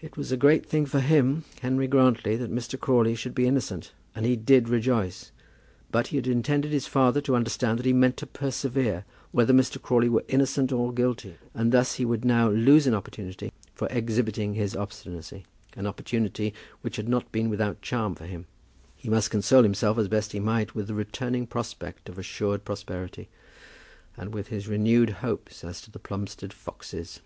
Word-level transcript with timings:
It 0.00 0.16
was 0.16 0.32
a 0.32 0.36
great 0.36 0.66
thing 0.66 0.86
for 0.86 0.98
him, 0.98 1.44
Henry 1.60 1.86
Grantly, 1.86 2.34
that 2.34 2.50
Mr. 2.52 2.76
Crawley 2.76 3.14
should 3.14 3.32
be 3.32 3.46
innocent, 3.46 3.92
and 4.12 4.26
he 4.26 4.34
did 4.34 4.68
rejoice; 4.68 5.30
but 5.92 6.08
he 6.08 6.16
had 6.16 6.26
intended 6.26 6.72
his 6.72 6.88
father 6.88 7.20
to 7.20 7.36
understand 7.36 7.78
that 7.78 7.86
he 7.86 7.92
meant 7.92 8.16
to 8.16 8.26
persevere, 8.26 9.04
whether 9.30 9.52
Mr. 9.54 9.80
Crawley 9.80 10.08
were 10.08 10.24
innocent 10.26 10.72
or 10.72 10.92
guilty, 10.92 11.36
and 11.54 11.70
thus 11.70 11.94
he 11.94 12.04
would 12.04 12.24
now 12.24 12.48
lose 12.48 12.88
an 12.88 12.94
opportunity 12.96 13.52
for 13.72 13.86
exhibiting 13.92 14.54
his 14.54 14.74
obstinacy, 14.74 15.44
an 15.76 15.86
opportunity 15.86 16.52
which 16.80 16.96
had 16.96 17.08
not 17.08 17.30
been 17.30 17.48
without 17.48 17.76
a 17.76 17.80
charm 17.82 18.16
for 18.16 18.26
him. 18.26 18.46
He 18.96 19.08
must 19.08 19.30
console 19.30 19.62
himself 19.62 19.96
as 19.96 20.08
best 20.08 20.32
he 20.32 20.40
might 20.40 20.74
with 20.74 20.88
the 20.88 20.94
returning 20.94 21.46
prospect 21.46 22.08
of 22.08 22.18
assured 22.18 22.64
prosperity, 22.64 23.28
and 24.16 24.34
with 24.34 24.48
his 24.48 24.66
renewed 24.66 25.10
hopes 25.22 25.62
as 25.62 25.80
to 25.82 25.90
the 25.92 26.00
Plumstead 26.00 26.52
foxes! 26.52 27.20